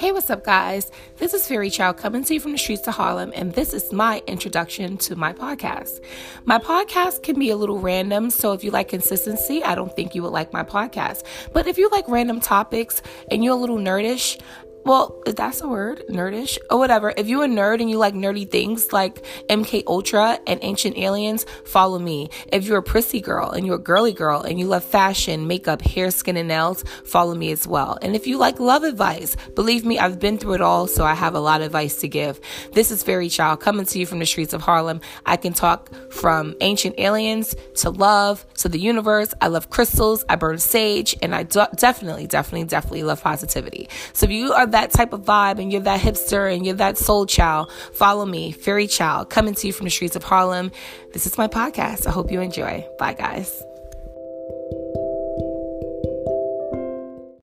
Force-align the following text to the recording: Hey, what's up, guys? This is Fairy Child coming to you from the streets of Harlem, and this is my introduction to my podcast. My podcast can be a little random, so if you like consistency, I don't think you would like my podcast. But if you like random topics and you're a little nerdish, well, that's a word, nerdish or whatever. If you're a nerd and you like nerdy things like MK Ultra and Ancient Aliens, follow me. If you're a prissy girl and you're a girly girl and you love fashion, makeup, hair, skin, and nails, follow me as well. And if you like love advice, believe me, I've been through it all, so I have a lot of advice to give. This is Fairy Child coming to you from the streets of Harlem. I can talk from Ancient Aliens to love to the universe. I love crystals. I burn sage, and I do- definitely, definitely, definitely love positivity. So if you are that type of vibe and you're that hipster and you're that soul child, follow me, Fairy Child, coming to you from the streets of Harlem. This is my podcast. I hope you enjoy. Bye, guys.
Hey, 0.00 0.12
what's 0.12 0.30
up, 0.30 0.44
guys? 0.44 0.90
This 1.18 1.34
is 1.34 1.46
Fairy 1.46 1.68
Child 1.68 1.98
coming 1.98 2.24
to 2.24 2.32
you 2.32 2.40
from 2.40 2.52
the 2.52 2.58
streets 2.58 2.88
of 2.88 2.94
Harlem, 2.94 3.34
and 3.34 3.52
this 3.52 3.74
is 3.74 3.92
my 3.92 4.22
introduction 4.26 4.96
to 4.96 5.14
my 5.14 5.34
podcast. 5.34 6.02
My 6.46 6.56
podcast 6.56 7.22
can 7.22 7.38
be 7.38 7.50
a 7.50 7.56
little 7.58 7.78
random, 7.78 8.30
so 8.30 8.54
if 8.54 8.64
you 8.64 8.70
like 8.70 8.88
consistency, 8.88 9.62
I 9.62 9.74
don't 9.74 9.94
think 9.94 10.14
you 10.14 10.22
would 10.22 10.32
like 10.32 10.54
my 10.54 10.64
podcast. 10.64 11.24
But 11.52 11.66
if 11.66 11.76
you 11.76 11.90
like 11.90 12.08
random 12.08 12.40
topics 12.40 13.02
and 13.30 13.44
you're 13.44 13.52
a 13.52 13.60
little 13.60 13.76
nerdish, 13.76 14.40
well, 14.84 15.22
that's 15.26 15.60
a 15.60 15.68
word, 15.68 16.02
nerdish 16.08 16.58
or 16.70 16.78
whatever. 16.78 17.12
If 17.16 17.28
you're 17.28 17.44
a 17.44 17.48
nerd 17.48 17.80
and 17.80 17.90
you 17.90 17.98
like 17.98 18.14
nerdy 18.14 18.48
things 18.48 18.92
like 18.92 19.24
MK 19.48 19.84
Ultra 19.86 20.38
and 20.46 20.58
Ancient 20.62 20.96
Aliens, 20.96 21.44
follow 21.64 21.98
me. 21.98 22.30
If 22.52 22.64
you're 22.64 22.78
a 22.78 22.82
prissy 22.82 23.20
girl 23.20 23.50
and 23.50 23.66
you're 23.66 23.76
a 23.76 23.78
girly 23.78 24.12
girl 24.12 24.40
and 24.40 24.58
you 24.58 24.66
love 24.66 24.82
fashion, 24.82 25.46
makeup, 25.46 25.82
hair, 25.82 26.10
skin, 26.10 26.36
and 26.36 26.48
nails, 26.48 26.82
follow 27.04 27.34
me 27.34 27.52
as 27.52 27.66
well. 27.66 27.98
And 28.00 28.16
if 28.16 28.26
you 28.26 28.38
like 28.38 28.58
love 28.58 28.82
advice, 28.82 29.36
believe 29.54 29.84
me, 29.84 29.98
I've 29.98 30.18
been 30.18 30.38
through 30.38 30.54
it 30.54 30.60
all, 30.60 30.86
so 30.86 31.04
I 31.04 31.14
have 31.14 31.34
a 31.34 31.40
lot 31.40 31.60
of 31.60 31.66
advice 31.66 31.96
to 32.00 32.08
give. 32.08 32.40
This 32.72 32.90
is 32.90 33.02
Fairy 33.02 33.28
Child 33.28 33.60
coming 33.60 33.84
to 33.86 33.98
you 33.98 34.06
from 34.06 34.18
the 34.18 34.26
streets 34.26 34.54
of 34.54 34.62
Harlem. 34.62 35.00
I 35.26 35.36
can 35.36 35.52
talk 35.52 35.90
from 36.10 36.54
Ancient 36.60 36.98
Aliens 36.98 37.54
to 37.76 37.90
love 37.90 38.46
to 38.54 38.68
the 38.68 38.80
universe. 38.80 39.34
I 39.40 39.48
love 39.48 39.68
crystals. 39.70 40.24
I 40.28 40.36
burn 40.36 40.58
sage, 40.58 41.16
and 41.22 41.34
I 41.34 41.42
do- 41.42 41.66
definitely, 41.76 42.26
definitely, 42.26 42.64
definitely 42.64 43.02
love 43.02 43.22
positivity. 43.22 43.88
So 44.14 44.24
if 44.24 44.32
you 44.32 44.52
are 44.52 44.66
that 44.80 44.90
type 44.90 45.12
of 45.12 45.22
vibe 45.22 45.60
and 45.60 45.70
you're 45.70 45.82
that 45.82 46.00
hipster 46.00 46.52
and 46.52 46.64
you're 46.64 46.74
that 46.76 46.96
soul 46.96 47.26
child, 47.26 47.70
follow 47.92 48.24
me, 48.24 48.50
Fairy 48.50 48.86
Child, 48.86 49.28
coming 49.28 49.54
to 49.54 49.66
you 49.66 49.72
from 49.72 49.84
the 49.84 49.90
streets 49.90 50.16
of 50.16 50.24
Harlem. 50.24 50.72
This 51.12 51.26
is 51.26 51.36
my 51.36 51.48
podcast. 51.48 52.06
I 52.06 52.10
hope 52.10 52.32
you 52.32 52.40
enjoy. 52.40 52.86
Bye, 52.98 53.12
guys. 53.12 53.69